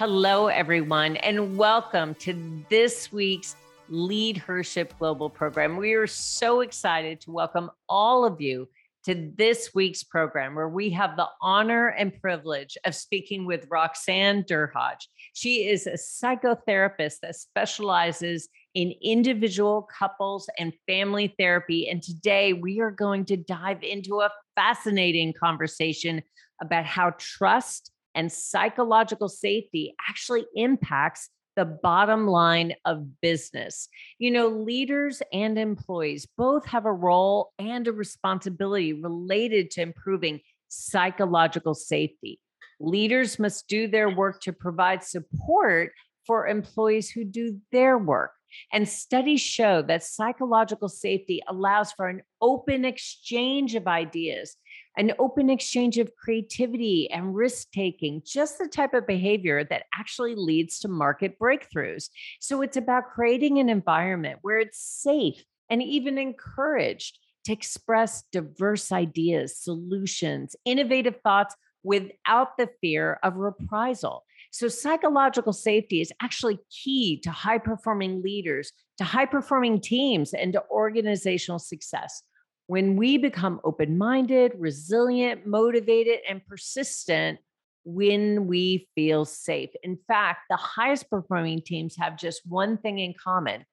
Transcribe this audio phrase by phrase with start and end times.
[0.00, 3.54] Hello, everyone, and welcome to this week's
[3.90, 5.76] Leadership Global program.
[5.76, 8.66] We are so excited to welcome all of you
[9.04, 14.42] to this week's program, where we have the honor and privilege of speaking with Roxanne
[14.44, 15.06] Derhodge.
[15.34, 21.90] She is a psychotherapist that specializes in individual, couples, and family therapy.
[21.90, 26.22] And today we are going to dive into a fascinating conversation
[26.62, 33.88] about how trust and psychological safety actually impacts the bottom line of business.
[34.18, 40.40] You know, leaders and employees both have a role and a responsibility related to improving
[40.68, 42.40] psychological safety.
[42.78, 45.92] Leaders must do their work to provide support
[46.26, 48.32] for employees who do their work.
[48.72, 54.56] And studies show that psychological safety allows for an open exchange of ideas
[55.00, 60.34] an open exchange of creativity and risk taking, just the type of behavior that actually
[60.34, 62.10] leads to market breakthroughs.
[62.38, 68.92] So it's about creating an environment where it's safe and even encouraged to express diverse
[68.92, 74.24] ideas, solutions, innovative thoughts without the fear of reprisal.
[74.52, 80.52] So, psychological safety is actually key to high performing leaders, to high performing teams, and
[80.52, 82.22] to organizational success.
[82.70, 87.40] When we become open minded, resilient, motivated, and persistent,
[87.84, 89.70] when we feel safe.
[89.82, 93.64] In fact, the highest performing teams have just one thing in common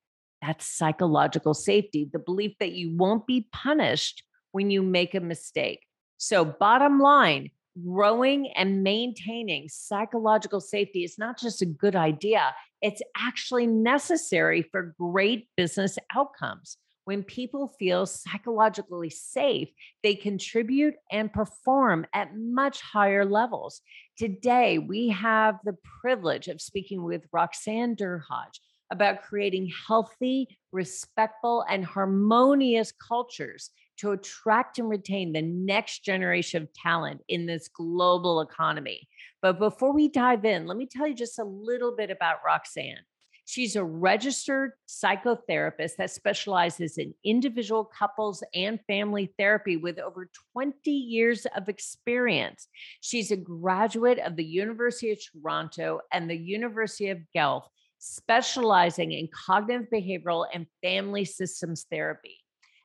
[0.41, 5.81] that's psychological safety, the belief that you won't be punished when you make a mistake.
[6.17, 7.51] So, bottom line,
[7.85, 14.95] growing and maintaining psychological safety is not just a good idea, it's actually necessary for
[14.97, 19.69] great business outcomes when people feel psychologically safe,
[20.03, 23.81] they contribute and perform at much higher levels.
[24.17, 28.59] Today, we have the privilege of speaking with Roxanne Derhodge
[28.91, 33.69] about creating healthy, respectful, and harmonious cultures
[33.99, 39.07] to attract and retain the next generation of talent in this global economy.
[39.41, 43.05] But before we dive in, let me tell you just a little bit about Roxanne.
[43.49, 50.91] She's a registered psychotherapist that specializes in individual, couples, and family therapy with over 20
[50.91, 52.67] years of experience.
[52.99, 57.65] She's a graduate of the University of Toronto and the University of Guelph,
[57.99, 62.35] specializing in cognitive behavioral and family systems therapy.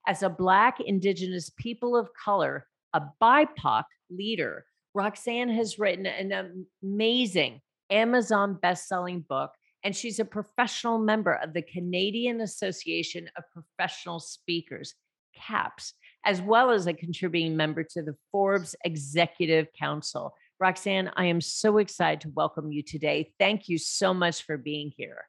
[0.07, 4.65] As a Black, Indigenous people of color, a BIPOC leader,
[4.95, 9.51] Roxanne has written an amazing Amazon best-selling book
[9.85, 14.95] and she's a professional member of the Canadian Association of Professional Speakers,
[15.37, 15.95] CAPS,
[16.25, 20.35] as well as a contributing member to the Forbes Executive Council.
[20.61, 23.33] Roxanne, I am so excited to welcome you today.
[23.39, 25.25] Thank you so much for being here.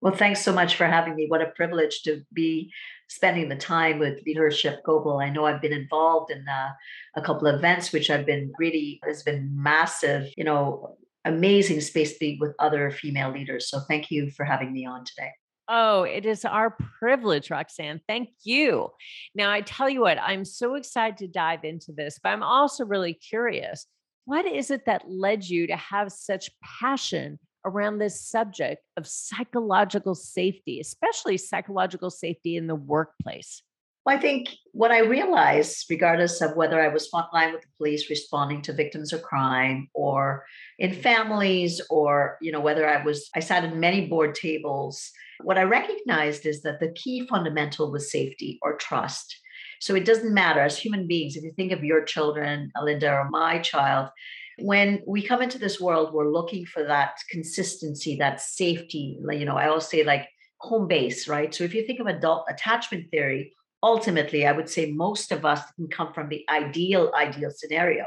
[0.00, 1.26] Well, thanks so much for having me.
[1.28, 2.72] What a privilege to be
[3.08, 5.18] spending the time with Leadership Global.
[5.18, 6.70] I know I've been involved in uh,
[7.16, 10.28] a couple of events, which I've been really has been massive.
[10.36, 13.68] You know, amazing space to be with other female leaders.
[13.68, 15.30] So thank you for having me on today.
[15.68, 18.00] Oh, it is our privilege, Roxanne.
[18.08, 18.90] Thank you.
[19.34, 22.84] Now, I tell you what, I'm so excited to dive into this, but I'm also
[22.84, 23.86] really curious.
[24.24, 26.50] What is it that led you to have such
[26.80, 33.62] passion around this subject of psychological safety, especially psychological safety in the workplace?
[34.04, 38.10] Well, I think what I realized, regardless of whether I was frontline with the police
[38.10, 40.44] responding to victims of crime or
[40.78, 41.02] in mm.
[41.02, 45.10] families or, you know, whether I was, I sat in many board tables,
[45.42, 49.36] what I recognized is that the key fundamental was safety or trust.
[49.80, 53.30] So it doesn't matter as human beings, if you think of your children, Linda, or
[53.30, 54.08] my child,
[54.58, 59.18] when we come into this world, we're looking for that consistency, that safety.
[59.30, 60.28] You know, I always say like
[60.58, 61.52] home base, right?
[61.54, 65.60] So if you think of adult attachment theory, ultimately, I would say most of us
[65.76, 68.06] can come from the ideal, ideal scenario,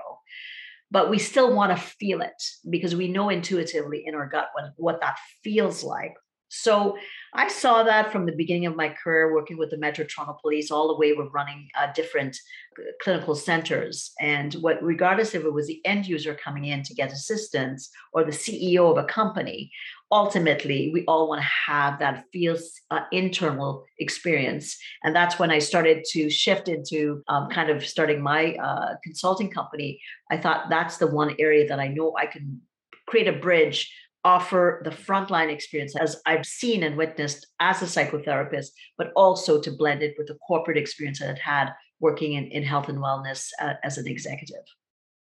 [0.91, 4.71] but we still want to feel it because we know intuitively in our gut what,
[4.77, 6.13] what that feels like.
[6.47, 6.97] So
[7.33, 10.71] I saw that from the beginning of my career, working with the Metro Toronto Police,
[10.71, 12.37] all the way we're running uh, different
[12.79, 14.11] uh, clinical centers.
[14.21, 18.23] And what, regardless if it was the end user coming in to get assistance or
[18.23, 19.71] the CEO of a company,
[20.11, 24.77] ultimately we all want to have that feels uh, internal experience.
[25.03, 29.49] And that's when I started to shift into um, kind of starting my uh, consulting
[29.49, 29.99] company.
[30.31, 32.61] I thought that's the one area that I know I can
[33.07, 33.91] create a bridge
[34.23, 39.71] offer the frontline experience as I've seen and witnessed as a psychotherapist, but also to
[39.71, 41.69] blend it with the corporate experience that I'd had
[41.99, 44.63] working in, in health and wellness uh, as an executive.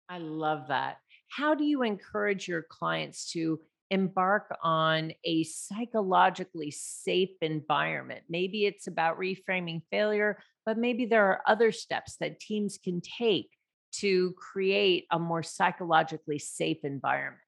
[0.08, 0.98] I love that.
[1.30, 3.60] How do you encourage your clients to
[3.94, 8.22] embark on a psychologically safe environment?
[8.28, 13.50] Maybe it's about reframing failure, but maybe there are other steps that teams can take
[13.94, 17.40] to create a more psychologically safe environment.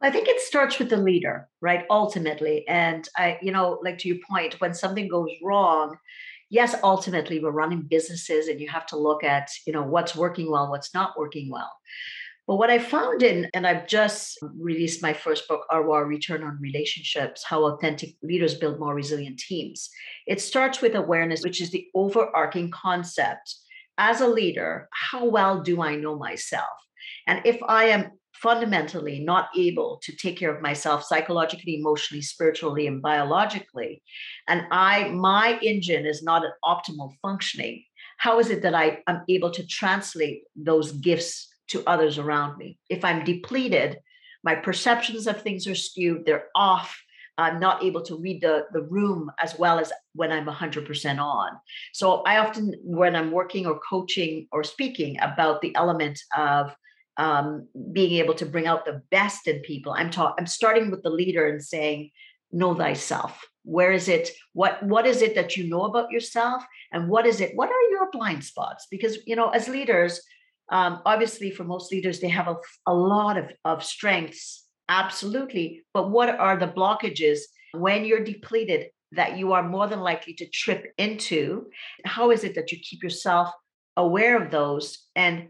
[0.00, 1.84] I think it starts with the leader, right?
[1.90, 2.68] Ultimately.
[2.68, 5.96] And I, you know, like to your point, when something goes wrong,
[6.50, 10.50] yes, ultimately we're running businesses and you have to look at, you know, what's working
[10.50, 11.72] well, what's not working well.
[12.46, 16.58] But what I found in, and I've just released my first book, ROR Return on
[16.60, 19.90] Relationships How Authentic Leaders Build More Resilient Teams.
[20.26, 23.52] It starts with awareness, which is the overarching concept.
[23.98, 26.68] As a leader, how well do I know myself?
[27.26, 32.86] And if I am fundamentally not able to take care of myself psychologically emotionally spiritually
[32.86, 34.02] and biologically
[34.46, 37.82] and i my engine is not at optimal functioning
[38.18, 42.78] how is it that i am able to translate those gifts to others around me
[42.88, 43.98] if i'm depleted
[44.44, 46.98] my perceptions of things are skewed they're off
[47.38, 51.50] i'm not able to read the, the room as well as when i'm 100% on
[51.92, 56.74] so i often when i'm working or coaching or speaking about the element of
[57.16, 59.92] um, being able to bring out the best in people.
[59.92, 60.34] I'm talking.
[60.38, 62.10] I'm starting with the leader and saying,
[62.52, 64.30] "Know thyself." Where is it?
[64.52, 66.64] What What is it that you know about yourself?
[66.92, 67.52] And what is it?
[67.54, 68.86] What are your blind spots?
[68.90, 70.20] Because you know, as leaders,
[70.70, 75.84] um, obviously, for most leaders, they have a, a lot of of strengths, absolutely.
[75.94, 77.40] But what are the blockages
[77.72, 81.66] when you're depleted that you are more than likely to trip into?
[82.04, 83.50] How is it that you keep yourself
[83.96, 85.48] aware of those and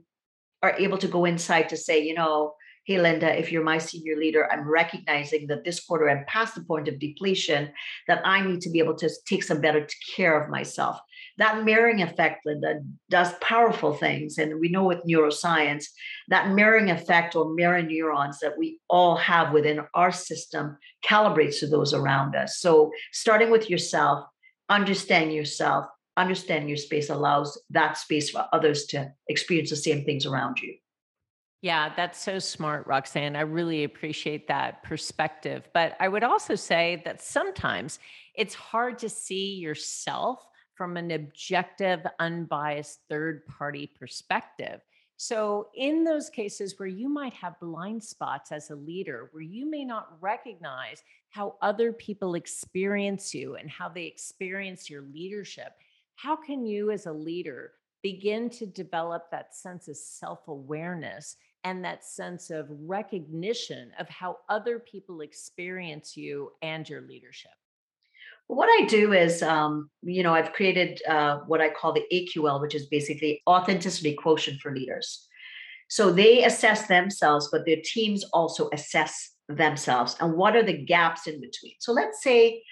[0.63, 2.55] are able to go inside to say, you know,
[2.85, 6.63] hey, Linda, if you're my senior leader, I'm recognizing that this quarter I'm past the
[6.63, 7.73] point of depletion,
[8.07, 11.01] that I need to be able to take some better care of myself.
[11.39, 12.81] That mirroring effect, Linda,
[13.11, 14.39] does powerful things.
[14.39, 15.85] And we know with neuroscience,
[16.29, 21.67] that mirroring effect or mirror neurons that we all have within our system calibrates to
[21.67, 22.59] those around us.
[22.59, 24.25] So starting with yourself,
[24.69, 25.87] understand yourself,
[26.17, 30.75] understanding your space allows that space for others to experience the same things around you.
[31.63, 33.35] Yeah, that's so smart, Roxanne.
[33.35, 35.69] I really appreciate that perspective.
[35.75, 37.99] But I would also say that sometimes
[38.35, 40.46] it's hard to see yourself
[40.77, 44.81] from an objective, unbiased third party perspective.
[45.19, 49.69] So, in those cases where you might have blind spots as a leader, where you
[49.69, 55.73] may not recognize how other people experience you and how they experience your leadership,
[56.17, 57.73] how can you as a leader
[58.03, 64.79] begin to develop that sense of self-awareness and that sense of recognition of how other
[64.79, 67.51] people experience you and your leadership
[68.49, 72.61] what I do is, um, you know, I've created uh, what I call the AQL,
[72.61, 75.27] which is basically authenticity quotient for leaders.
[75.89, 81.27] So they assess themselves, but their teams also assess themselves and what are the gaps
[81.27, 81.75] in between.
[81.81, 82.63] So let's say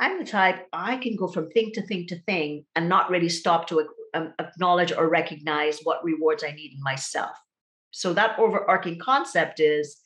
[0.00, 3.28] I'm the type I can go from thing to thing to thing and not really
[3.28, 7.36] stop to um, acknowledge or recognize what rewards I need in myself.
[7.92, 10.00] So that overarching concept is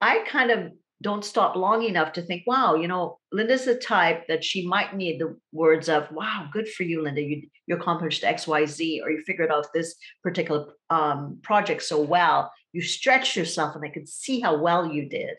[0.00, 0.72] I kind of
[1.02, 4.94] don't stop long enough to think, wow, you know, Linda's the type that she might
[4.94, 7.22] need the words of, wow, good for you, Linda.
[7.22, 12.00] You, you accomplished X, Y, Z, or you figured out this particular um, project so
[12.00, 12.52] well.
[12.72, 15.36] You stretched yourself, and I could see how well you did.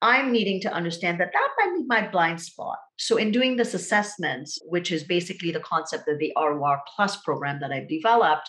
[0.00, 2.78] I'm needing to understand that that might be my blind spot.
[2.98, 7.60] So, in doing this assessment, which is basically the concept of the ROR Plus program
[7.60, 8.48] that I've developed,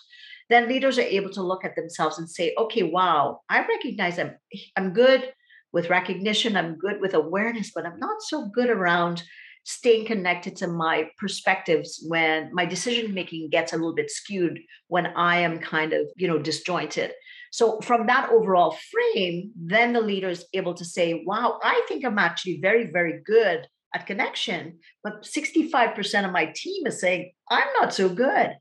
[0.50, 4.36] then leaders are able to look at themselves and say, okay, wow, I recognize I'm,
[4.76, 5.32] I'm good
[5.72, 9.24] with recognition, I'm good with awareness, but I'm not so good around
[9.64, 15.08] staying connected to my perspectives when my decision making gets a little bit skewed when
[15.08, 17.12] I am kind of, you know, disjointed.
[17.52, 22.06] So from that overall frame, then the leader is able to say, wow, I think
[22.06, 24.80] I'm actually very, very good at connection.
[25.04, 28.56] But 65% of my team is saying, I'm not so good.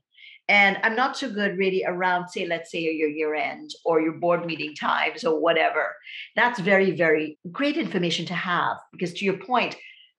[0.49, 4.13] And I'm not so good really around, say, let's say your year end or your
[4.13, 5.95] board meeting times or whatever.
[6.35, 9.75] That's very, very great information to have because to your point,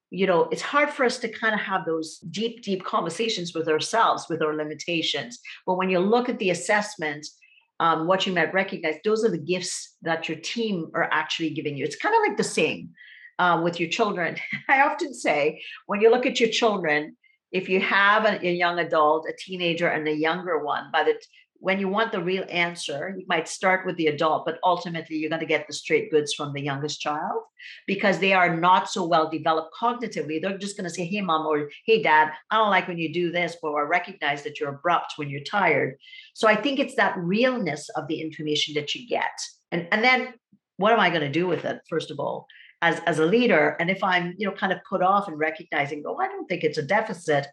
[0.09, 3.67] you know, it's hard for us to kind of have those deep, deep conversations with
[3.67, 5.39] ourselves, with our limitations.
[5.65, 7.27] But when you look at the assessment,
[7.81, 11.75] um, what you might recognize, those are the gifts that your team are actually giving
[11.75, 11.83] you.
[11.83, 12.91] It's kind of like the same
[13.37, 14.37] um, with your children.
[14.69, 17.17] I often say, when you look at your children,
[17.51, 21.15] if you have a, a, young adult, a teenager, and a younger one, by the
[21.61, 25.29] when you want the real answer, you might start with the adult, but ultimately you're
[25.29, 27.43] going to get the straight goods from the youngest child
[27.85, 30.41] because they are not so well developed cognitively.
[30.41, 33.13] They're just going to say, "Hey, mom," or "Hey, dad, I don't like when you
[33.13, 35.97] do this," or "I recognize that you're abrupt when you're tired."
[36.33, 39.37] So I think it's that realness of the information that you get,
[39.71, 40.33] and and then
[40.77, 41.79] what am I going to do with it?
[41.87, 42.47] First of all,
[42.81, 46.03] as as a leader and if i'm you know kind of put off and recognizing
[46.07, 47.47] oh i don't think it's a deficit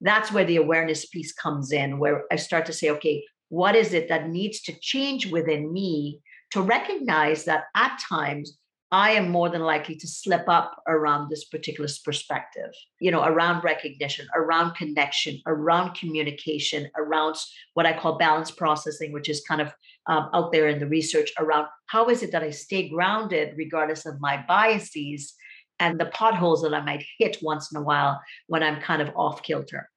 [0.00, 3.92] that's where the awareness piece comes in where i start to say okay what is
[3.92, 6.20] it that needs to change within me
[6.52, 8.58] to recognize that at times
[8.92, 13.62] I am more than likely to slip up around this particular perspective, you know, around
[13.62, 17.36] recognition, around connection, around communication, around
[17.74, 19.72] what I call balance processing, which is kind of
[20.06, 24.06] um, out there in the research around how is it that I stay grounded regardless
[24.06, 25.34] of my biases
[25.78, 29.10] and the potholes that I might hit once in a while when I'm kind of
[29.16, 29.88] off kilter.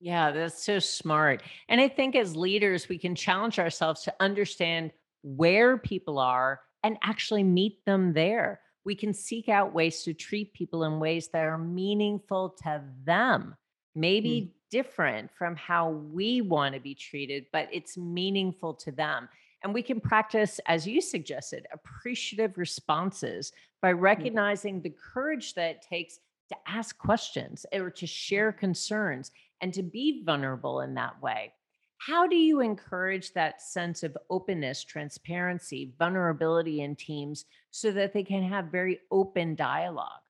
[0.00, 1.42] Yeah, that's so smart.
[1.68, 6.96] And I think as leaders, we can challenge ourselves to understand where people are and
[7.02, 8.60] actually meet them there.
[8.84, 13.56] We can seek out ways to treat people in ways that are meaningful to them,
[13.98, 14.50] maybe mm.
[14.70, 19.28] different from how we want to be treated, but it's meaningful to them.
[19.62, 23.52] And we can practice, as you suggested, appreciative responses
[23.82, 24.00] by mm.
[24.00, 24.82] recognizing mm.
[24.84, 30.22] the courage that it takes to ask questions or to share concerns and to be
[30.24, 31.52] vulnerable in that way.
[31.98, 38.22] How do you encourage that sense of openness, transparency, vulnerability in teams so that they
[38.22, 40.20] can have very open dialogue?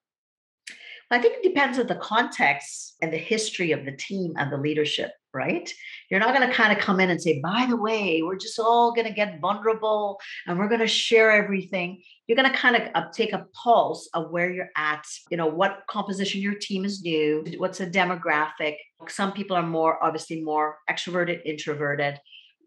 [1.11, 4.59] I think it depends on the context and the history of the team and the
[4.59, 5.73] leadership, right?
[6.11, 8.59] You're not going to kind of come in and say, by the way, we're just
[8.59, 12.03] all going to get vulnerable and we're going to share everything.
[12.27, 15.47] You're going to kind of uh, take a pulse of where you're at, you know,
[15.47, 18.77] what composition your team is new, what's a demographic.
[19.09, 22.21] Some people are more, obviously, more extroverted, introverted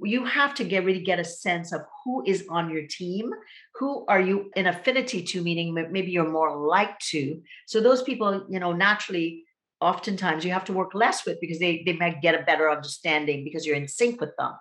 [0.03, 3.31] you have to get really get a sense of who is on your team
[3.75, 7.41] who are you in affinity to meaning maybe you're more like to.
[7.67, 9.43] So those people you know naturally
[9.79, 13.43] oftentimes you have to work less with because they they might get a better understanding
[13.43, 14.53] because you're in sync with them.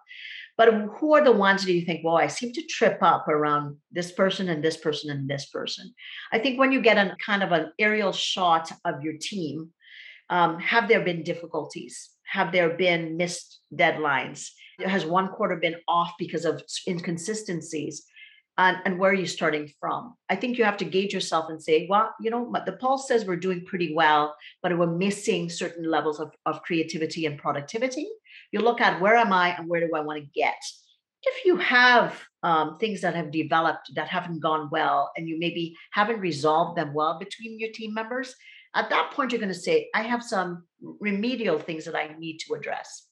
[0.57, 3.77] But who are the ones that you think well i seem to trip up around
[3.91, 5.95] this person and this person and this person.
[6.33, 9.71] I think when you get a kind of an aerial shot of your team
[10.29, 14.51] um, have there been difficulties have there been missed deadlines
[14.87, 18.05] has one quarter been off because of inconsistencies?
[18.57, 20.15] And, and where are you starting from?
[20.29, 23.25] I think you have to gauge yourself and say, well, you know, the pulse says
[23.25, 28.07] we're doing pretty well, but we're missing certain levels of, of creativity and productivity.
[28.53, 30.59] You look at where am I and where do I want to get?
[31.23, 35.75] If you have um, things that have developed that haven't gone well and you maybe
[35.93, 38.35] haven't resolved them well between your team members,
[38.75, 40.65] at that point, you're going to say, I have some
[41.01, 43.07] remedial things that I need to address.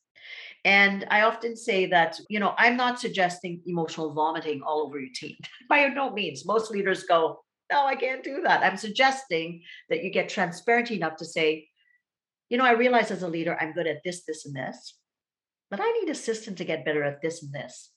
[0.64, 5.10] And I often say that, you know, I'm not suggesting emotional vomiting all over your
[5.14, 5.36] team
[5.68, 6.46] by no means.
[6.46, 8.62] Most leaders go, no, I can't do that.
[8.62, 11.68] I'm suggesting that you get transparent enough to say,
[12.48, 14.94] you know, I realize as a leader, I'm good at this, this, and this,
[15.70, 17.90] but I need assistance to get better at this and this.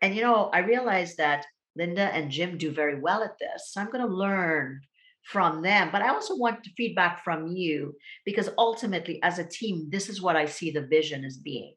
[0.00, 1.44] And, you know, I realize that
[1.76, 3.72] Linda and Jim do very well at this.
[3.72, 4.80] So I'm going to learn
[5.30, 5.90] from them.
[5.92, 10.36] But I also want feedback from you because ultimately, as a team, this is what
[10.36, 11.74] I see the vision as being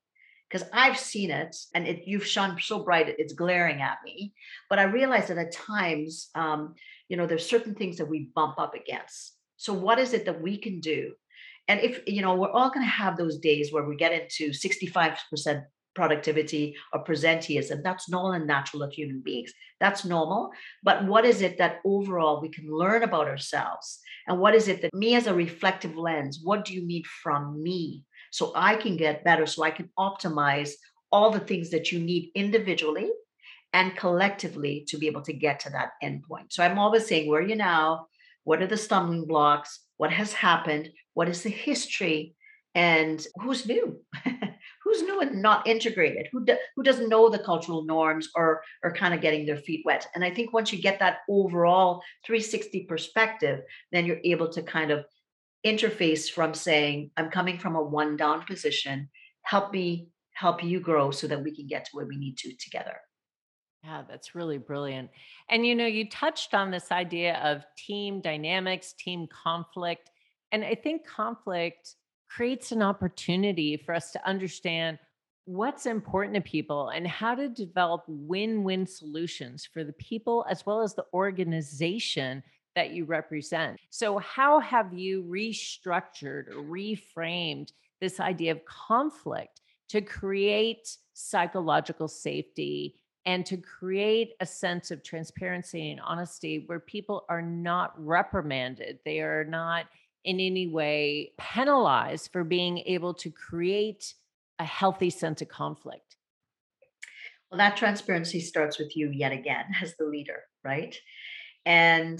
[0.54, 4.34] because I've seen it and it, you've shone so bright, it's glaring at me.
[4.70, 6.76] But I realize that at times, um,
[7.10, 9.34] you know, there's certain things that we bump up against.
[9.58, 11.14] So what is it that we can do?
[11.68, 14.52] And if, you know, we're all going to have those days where we get into
[14.52, 15.64] 65%
[15.96, 17.84] productivity or presenteeism.
[17.84, 19.54] That's normal and natural of human beings.
[19.80, 20.52] That's normal.
[20.84, 24.00] But what is it that overall we can learn about ourselves?
[24.28, 27.62] And what is it that me as a reflective lens, what do you need from
[27.62, 30.72] me so I can get better, so I can optimize
[31.12, 33.12] all the things that you need individually
[33.74, 36.52] and collectively to be able to get to that endpoint.
[36.52, 38.08] So I'm always saying, where are you now?
[38.44, 39.82] What are the stumbling blocks?
[39.98, 40.90] What has happened?
[41.14, 42.36] What is the history?
[42.74, 44.00] And who's new?
[44.94, 46.28] who's new and not integrated?
[46.32, 49.82] Who do, who doesn't know the cultural norms or are kind of getting their feet
[49.86, 50.08] wet?
[50.16, 54.92] And I think once you get that overall 360 perspective, then you're able to kind
[54.92, 55.06] of
[55.66, 59.10] interface from saying, I'm coming from a one down position,
[59.44, 62.56] help me help you grow so that we can get to where we need to
[62.56, 62.98] together.
[63.84, 65.10] Yeah, that's really brilliant.
[65.50, 70.10] And you know, you touched on this idea of team dynamics, team conflict.
[70.52, 71.96] And I think conflict
[72.36, 74.98] creates an opportunity for us to understand
[75.46, 80.66] what's important to people and how to develop win win solutions for the people as
[80.66, 82.42] well as the organization
[82.76, 83.78] that you represent.
[83.90, 87.72] So, how have you restructured or reframed
[88.02, 95.92] this idea of conflict to create psychological safety and to create a sense of transparency
[95.92, 99.00] and honesty where people are not reprimanded?
[99.06, 99.86] They are not
[100.24, 104.14] in any way penalized for being able to create
[104.60, 106.16] a healthy sense of conflict?
[107.52, 110.96] Well, that transparency starts with you yet again as the leader, right?
[111.66, 112.20] And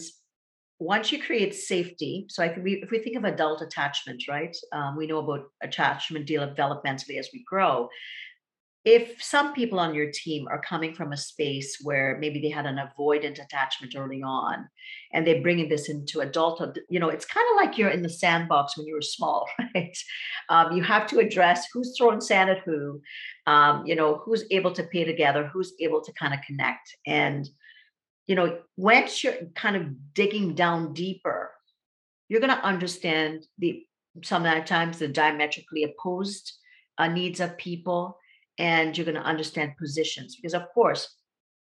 [0.80, 4.56] once you create safety, so if we, if we think of adult attachment, right?
[4.74, 7.90] Um, we know about attachment developmentally as we grow
[8.86, 12.66] if some people on your team are coming from a space where maybe they had
[12.66, 14.68] an avoidant attachment early on
[15.14, 18.10] and they're bringing this into adulthood you know it's kind of like you're in the
[18.10, 19.98] sandbox when you were small right?
[20.50, 23.02] Um, you have to address who's throwing sand at who
[23.48, 26.96] um, you know who's able to pay together who's able to kind of connect.
[27.08, 27.50] And
[28.28, 31.52] you know once you're kind of digging down deeper
[32.30, 33.84] you're going to understand the
[34.24, 36.54] sometimes the diametrically opposed
[36.98, 38.18] uh, needs of people
[38.60, 41.16] and you're going to understand positions because of course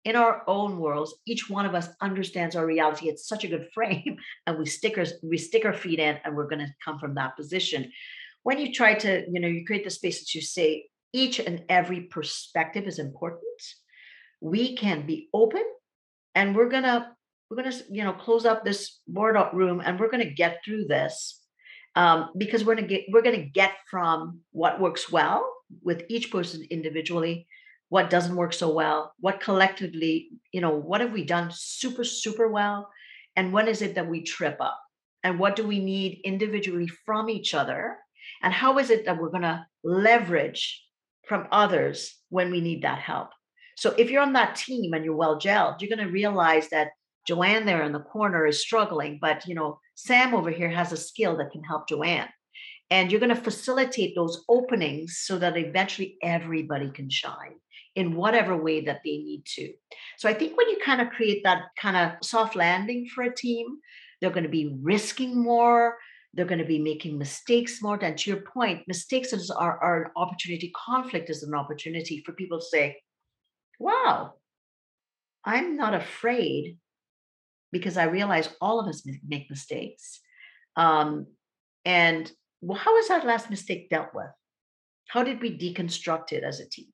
[0.04, 3.68] in our own worlds each one of us understands our reality it's such a good
[3.74, 4.16] frame
[4.46, 7.14] and we stick our we stick our feet in and we're going to come from
[7.14, 7.90] that position.
[8.44, 12.02] When you try to you know you create the space you say each and every
[12.02, 13.42] perspective is important
[14.40, 15.62] we can be open
[16.34, 17.08] and we're going to
[17.50, 20.84] we're to you know close up this board room and we're going to get through
[20.86, 21.40] this
[21.96, 25.50] um, because we're to get we're going to get from what works well
[25.82, 27.46] with each person individually
[27.90, 32.48] what doesn't work so well what collectively you know what have we done super super
[32.48, 32.88] well
[33.38, 34.80] and when is it that we trip up?
[35.22, 37.96] And what do we need individually from each other?
[38.42, 40.84] And how is it that we're going to leverage
[41.28, 43.28] from others when we need that help?
[43.76, 46.88] So if you're on that team and you're well gelled you're going to realize that
[47.28, 50.96] joanne there in the corner is struggling but you know sam over here has a
[50.96, 52.28] skill that can help joanne
[52.90, 57.56] and you're going to facilitate those openings so that eventually everybody can shine
[57.94, 59.72] in whatever way that they need to.
[60.18, 63.34] So I think when you kind of create that kind of soft landing for a
[63.34, 63.66] team,
[64.20, 65.96] they're going to be risking more.
[66.34, 67.98] They're going to be making mistakes more.
[68.02, 70.72] And to your point, mistakes are, are an opportunity.
[70.76, 73.00] Conflict is an opportunity for people to say,
[73.78, 74.34] wow,
[75.44, 76.76] I'm not afraid
[77.72, 80.20] because I realize all of us make mistakes.
[80.76, 81.26] Um,
[81.84, 82.30] and
[82.62, 84.30] how was that last mistake dealt with?
[85.08, 86.86] How did we deconstruct it as a team?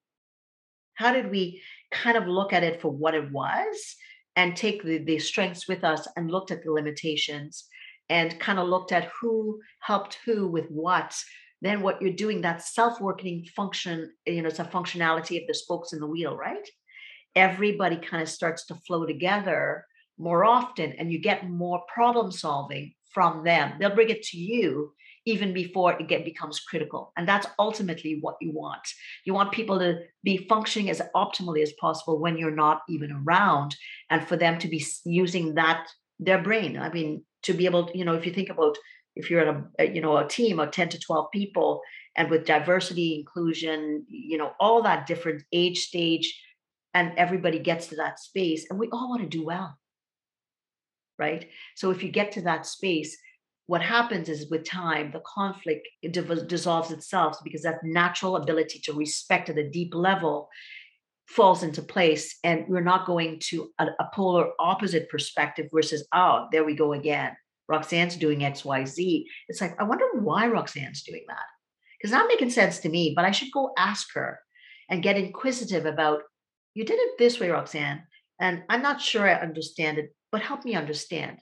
[0.94, 3.96] How did we kind of look at it for what it was
[4.36, 7.66] and take the, the strengths with us and looked at the limitations
[8.08, 11.16] and kind of looked at who helped who with what?
[11.62, 15.92] Then what you're doing, that self-working function, you know, it's a functionality of the spokes
[15.92, 16.68] in the wheel, right?
[17.34, 19.86] Everybody kind of starts to flow together
[20.18, 23.72] more often and you get more problem solving from them.
[23.78, 24.92] They'll bring it to you
[25.26, 27.12] even before it get, becomes critical.
[27.16, 28.86] And that's ultimately what you want.
[29.24, 33.76] You want people to be functioning as optimally as possible when you're not even around,
[34.10, 35.86] and for them to be using that
[36.18, 36.78] their brain.
[36.78, 38.76] I mean, to be able, to, you know, if you think about
[39.16, 41.80] if you're in a you know a team of 10 to 12 people
[42.16, 46.40] and with diversity inclusion you know all that different age stage
[46.94, 49.76] and everybody gets to that space and we all want to do well
[51.18, 53.16] right so if you get to that space
[53.66, 56.12] what happens is with time the conflict it
[56.48, 60.48] dissolves itself because that natural ability to respect at a deep level
[61.26, 66.46] falls into place and we're not going to a, a polar opposite perspective versus oh
[66.52, 67.34] there we go again.
[67.66, 71.46] Roxanne's doing xyz it's like i wonder why roxanne's doing that.
[71.98, 74.40] Because not making sense to me but i should go ask her
[74.90, 76.20] and get inquisitive about
[76.74, 78.02] you did it this way roxanne
[78.38, 81.38] and i'm not sure i understand it but help me understand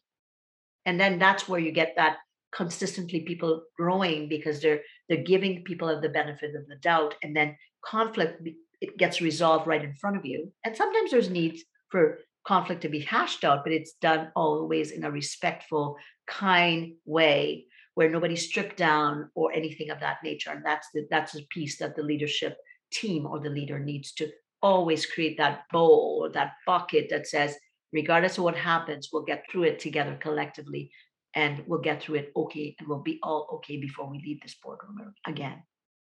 [0.87, 2.18] and then that's where you get that
[2.55, 7.57] consistently people growing because they're they're giving people the benefit of the doubt and then
[7.85, 8.47] conflict
[8.81, 10.53] it gets resolved right in front of you.
[10.64, 15.05] And sometimes there's needs for conflict to be hashed out but it's done always in
[15.05, 20.51] a respectful kind way where nobody's stripped down or anything of that nature.
[20.51, 22.57] And that's the that's a piece that the leadership
[22.92, 24.31] team or the leader needs to
[24.62, 27.57] always create that bowl or that bucket that says
[27.92, 30.90] regardless of what happens, we'll get through it together collectively
[31.35, 34.57] and we'll get through it okay and we'll be all okay before we leave this
[34.62, 35.62] boardroom again.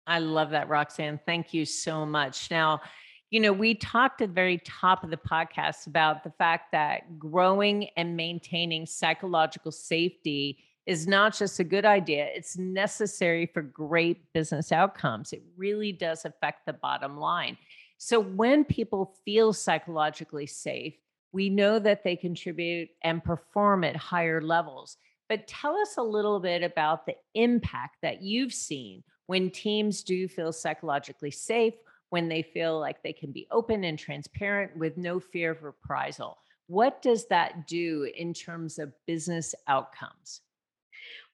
[0.05, 1.19] I love that, Roxanne.
[1.25, 2.51] Thank you so much.
[2.51, 2.81] Now,
[3.29, 7.17] you know, we talked at the very top of the podcast about the fact that
[7.17, 14.31] growing and maintaining psychological safety is not just a good idea, it's necessary for great
[14.33, 15.31] business outcomes.
[15.31, 17.57] It really does affect the bottom line.
[17.97, 20.93] So, when people feel psychologically safe,
[21.33, 24.97] we know that they contribute and perform at higher levels.
[25.27, 30.27] But tell us a little bit about the impact that you've seen when teams do
[30.27, 31.73] feel psychologically safe,
[32.09, 36.37] when they feel like they can be open and transparent with no fear of reprisal.
[36.67, 40.41] What does that do in terms of business outcomes?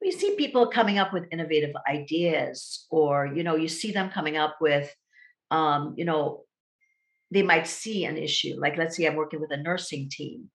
[0.01, 4.37] We see people coming up with innovative ideas, or you know, you see them coming
[4.37, 4.95] up with,
[5.51, 6.45] um, you know,
[7.31, 8.55] they might see an issue.
[8.57, 10.49] Like, let's say I'm working with a nursing team,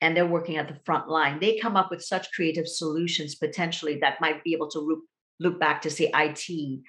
[0.00, 1.40] and they're working at the front line.
[1.40, 5.04] They come up with such creative solutions potentially that might be able to loop,
[5.38, 6.80] loop back to say IT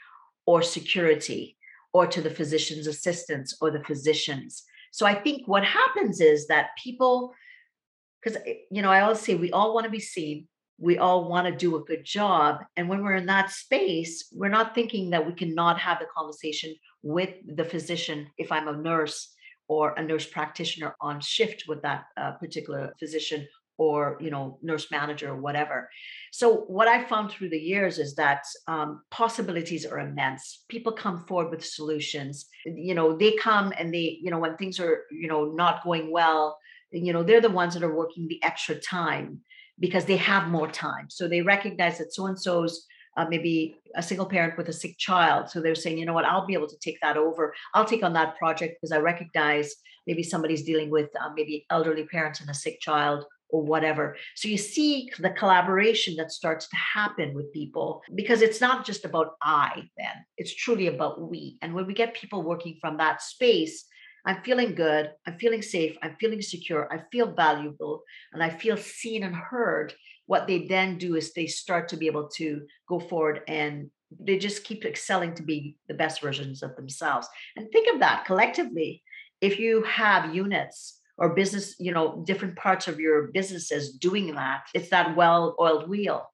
[0.45, 1.57] or security
[1.93, 4.63] or to the physician's assistants or the physicians.
[4.91, 7.33] So I think what happens is that people,
[8.21, 11.29] because eh, you know, I always say we all want to be seen, we all
[11.29, 12.59] want to do a good job.
[12.75, 16.73] And when we're in that space, we're not thinking that we cannot have the conversation
[17.03, 19.33] with the physician if I'm a nurse
[19.67, 24.91] or a nurse practitioner on shift with that uh, particular physician or you know nurse
[24.91, 25.89] manager or whatever.
[26.31, 30.65] So what i found through the years is that um, possibilities are immense.
[30.69, 32.47] People come forward with solutions.
[32.65, 36.11] You know they come and they you know when things are you know not going
[36.11, 36.57] well
[36.91, 39.39] you know they're the ones that are working the extra time
[39.79, 41.07] because they have more time.
[41.09, 42.85] So they recognize that so and so's
[43.17, 45.49] uh, maybe a single parent with a sick child.
[45.49, 47.53] So they're saying, you know what, I'll be able to take that over.
[47.73, 49.75] I'll take on that project because I recognize
[50.07, 54.15] maybe somebody's dealing with uh, maybe elderly parents and a sick child or whatever.
[54.35, 59.05] So you see the collaboration that starts to happen with people because it's not just
[59.05, 61.57] about I then, it's truly about we.
[61.61, 63.85] And when we get people working from that space,
[64.25, 68.77] I'm feeling good, I'm feeling safe, I'm feeling secure, I feel valuable, and I feel
[68.77, 69.93] seen and heard.
[70.31, 74.37] What they then do is they start to be able to go forward and they
[74.37, 77.27] just keep excelling to be the best versions of themselves.
[77.57, 79.03] And think of that collectively.
[79.41, 84.61] If you have units or business, you know, different parts of your businesses doing that,
[84.73, 86.31] it's that well oiled wheel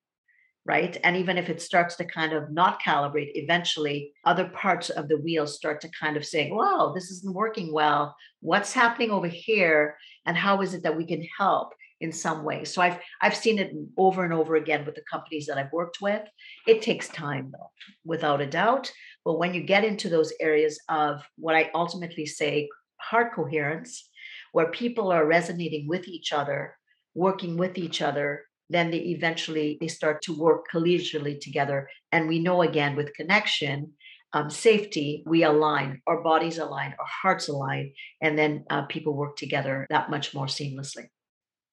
[0.67, 0.97] right?
[1.05, 5.17] And even if it starts to kind of not calibrate, eventually other parts of the
[5.17, 8.17] wheel start to kind of say, wow, this isn't working well.
[8.41, 9.97] What's happening over here?
[10.25, 11.69] And how is it that we can help?
[12.01, 12.63] In some way.
[12.63, 15.99] So I've I've seen it over and over again with the companies that I've worked
[16.01, 16.23] with.
[16.67, 17.71] It takes time though,
[18.05, 18.91] without a doubt.
[19.25, 24.10] But when you get into those areas of what I ultimately say heart coherence,
[24.51, 26.75] where people are resonating with each other,
[27.13, 32.39] working with each other, then they eventually they start to work collegially together and we
[32.39, 33.93] know again with connection
[34.33, 39.38] um, safety we align our bodies align our hearts align and then uh, people work
[39.38, 41.05] together that much more seamlessly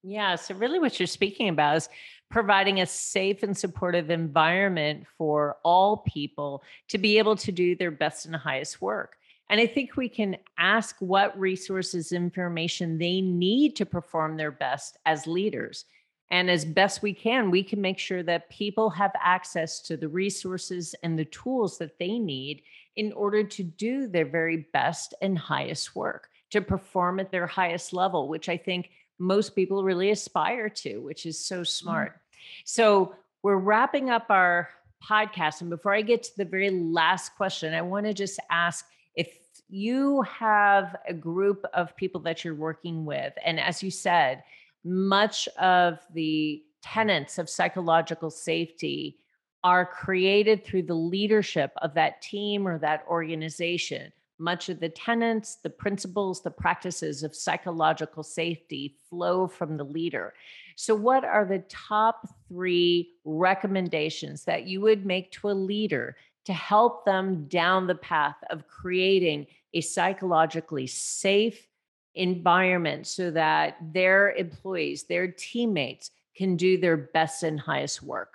[0.04, 1.88] yeah so really what you're speaking about is
[2.30, 7.90] providing a safe and supportive environment for all people to be able to do their
[7.90, 9.16] best and highest work
[9.50, 14.96] and I think we can ask what resources, information they need to perform their best
[15.04, 15.84] as leaders.
[16.30, 20.08] And as best we can, we can make sure that people have access to the
[20.08, 22.62] resources and the tools that they need
[22.96, 27.92] in order to do their very best and highest work, to perform at their highest
[27.92, 31.64] level, which I think most people really aspire to, which is so mm-hmm.
[31.64, 32.12] smart.
[32.12, 32.18] Mm.
[32.64, 34.68] So we're wrapping up our
[35.02, 35.60] podcast.
[35.60, 39.38] And before I get to the very last question, I want to just ask if
[39.68, 44.42] you have a group of people that you're working with, and as you said,
[44.84, 49.18] much of the tenets of psychological safety
[49.62, 54.12] are created through the leadership of that team or that organization.
[54.38, 60.34] Much of the tenets, the principles, the practices of psychological safety flow from the leader.
[60.76, 66.16] So, what are the top three recommendations that you would make to a leader
[66.46, 71.66] to help them down the path of creating a psychologically safe
[72.14, 78.34] environment so that their employees, their teammates can do their best and highest work?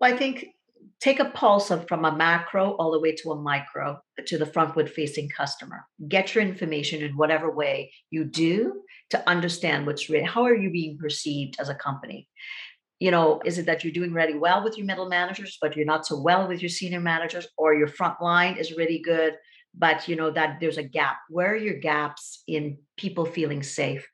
[0.00, 0.54] Well, I think
[1.00, 4.44] take a pulse of from a macro all the way to a micro to the
[4.44, 5.84] frontward facing customer.
[6.08, 10.26] Get your information in whatever way you do to understand what's real.
[10.26, 12.28] How are you being perceived as a company?
[12.98, 15.86] You know, is it that you're doing really well with your middle managers, but you're
[15.86, 19.34] not so well with your senior managers, or your front line is really good,
[19.72, 24.08] but you know that there's a gap where are your gaps in people feeling safe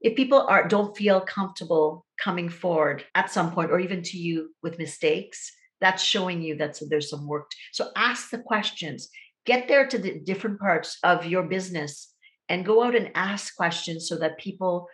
[0.00, 4.50] if people are don't feel comfortable coming forward at some point or even to you
[4.62, 7.50] with mistakes that's showing you that there's some work.
[7.72, 9.08] So ask the questions.
[9.46, 12.12] Get there to the different parts of your business
[12.48, 14.88] and go out and ask questions so that people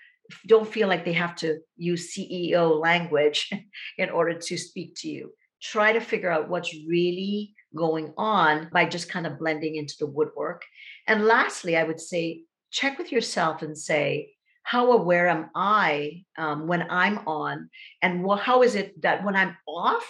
[0.47, 3.51] don't feel like they have to use CEO language
[3.99, 5.33] in order to speak to you.
[5.63, 10.07] Try to figure out what's really going on by just kind of blending into the
[10.07, 10.63] woodwork.
[11.07, 16.67] And lastly, I would say check with yourself and say, how aware am I um,
[16.67, 17.71] when I'm on?
[18.03, 20.05] And well, how is it that when I'm off,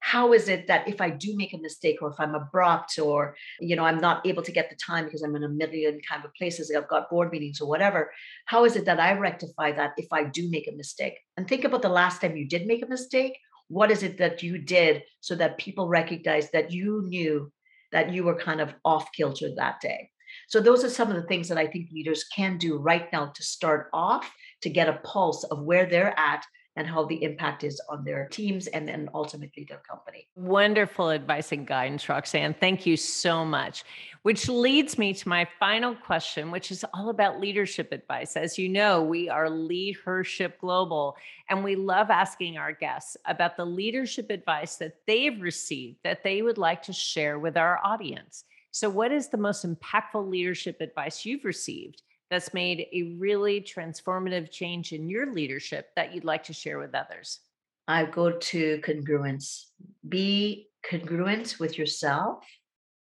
[0.00, 3.36] how is it that if I do make a mistake or if I'm abrupt or,
[3.60, 6.24] you know, I'm not able to get the time because I'm in a million kind
[6.24, 8.12] of places, I've got board meetings or whatever,
[8.44, 11.18] how is it that I rectify that if I do make a mistake?
[11.36, 13.38] And think about the last time you did make a mistake.
[13.68, 17.50] What is it that you did so that people recognize that you knew
[17.90, 20.10] that you were kind of off kilter that day?
[20.48, 23.32] So those are some of the things that I think leaders can do right now
[23.34, 24.30] to start off
[24.62, 26.44] to get a pulse of where they're at
[26.76, 30.28] and how the impact is on their teams and then ultimately their company.
[30.36, 32.54] Wonderful advice and guidance, Roxanne.
[32.54, 33.84] Thank you so much.
[34.22, 38.36] Which leads me to my final question, which is all about leadership advice.
[38.36, 41.16] As you know, we are Leadership Global,
[41.48, 46.42] and we love asking our guests about the leadership advice that they've received that they
[46.42, 48.44] would like to share with our audience.
[48.72, 52.02] So, what is the most impactful leadership advice you've received?
[52.30, 56.94] That's made a really transformative change in your leadership that you'd like to share with
[56.94, 57.40] others?
[57.88, 59.66] I go to congruence.
[60.08, 62.44] Be congruent with yourself.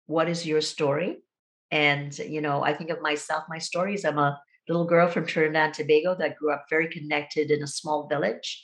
[0.08, 1.20] What is your story?
[1.72, 4.06] And, you know, I think of myself, my stories.
[4.06, 7.68] I'm a little girl from Trinidad and Tobago that grew up very connected in a
[7.68, 8.64] small village.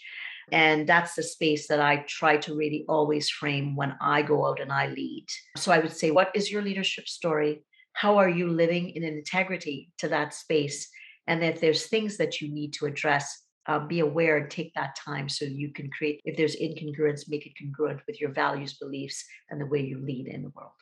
[0.51, 4.59] And that's the space that I try to really always frame when I go out
[4.59, 5.25] and I lead.
[5.55, 7.63] So I would say, what is your leadership story?
[7.93, 10.89] How are you living in integrity to that space
[11.27, 14.95] and if there's things that you need to address uh, be aware and take that
[14.95, 19.23] time so you can create if there's incongruence make it congruent with your values beliefs
[19.49, 20.73] and the way you lead in the world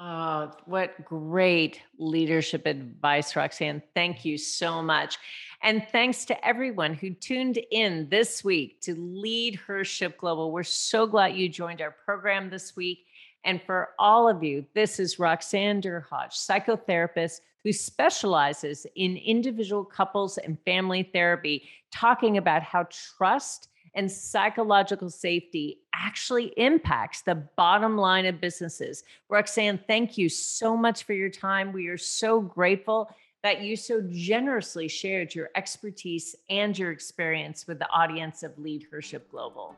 [0.00, 3.82] Oh, what great leadership advice, Roxanne.
[3.94, 5.18] Thank you so much.
[5.60, 10.52] And thanks to everyone who tuned in this week to Lead Hership Global.
[10.52, 13.06] We're so glad you joined our program this week.
[13.48, 20.36] And for all of you, this is Roxanne Derhodge, psychotherapist who specializes in individual couples
[20.36, 28.26] and family therapy, talking about how trust and psychological safety actually impacts the bottom line
[28.26, 29.02] of businesses.
[29.30, 31.72] Roxanne, thank you so much for your time.
[31.72, 33.10] We are so grateful
[33.42, 38.86] that you so generously shared your expertise and your experience with the audience of Lead
[38.90, 39.74] Hership Global.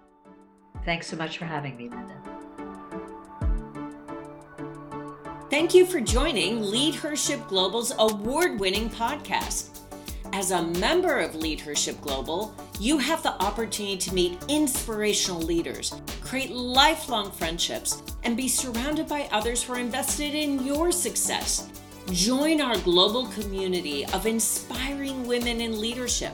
[0.85, 2.40] Thanks so much for having me, Linda.
[5.51, 9.81] Thank you for joining Lead Hership Global's award winning podcast.
[10.33, 15.93] As a member of Lead Hership Global, you have the opportunity to meet inspirational leaders,
[16.21, 21.69] create lifelong friendships, and be surrounded by others who are invested in your success.
[22.13, 26.33] Join our global community of inspiring women in leadership,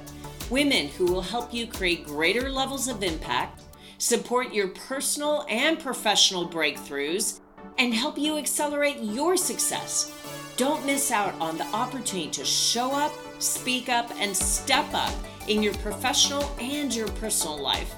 [0.51, 3.63] women who will help you create greater levels of impact,
[3.97, 7.41] support your personal and professional breakthroughs
[7.79, 10.13] and help you accelerate your success.
[10.57, 15.13] Don't miss out on the opportunity to show up, speak up, and step up
[15.49, 17.95] in your professional and your personal life.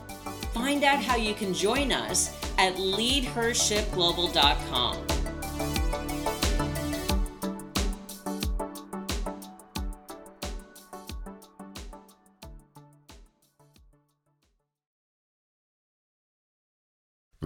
[0.53, 4.97] Find out how you can join us at leadhershipglobal.com.